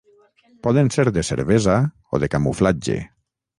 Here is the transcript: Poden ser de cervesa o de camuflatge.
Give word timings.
Poden 0.67 0.89
ser 0.95 1.05
de 1.17 1.25
cervesa 1.29 1.77
o 2.17 2.23
de 2.25 2.33
camuflatge. 2.37 3.01